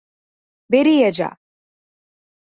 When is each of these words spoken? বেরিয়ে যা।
বেরিয়ে 0.69 1.09
যা। 1.11 1.29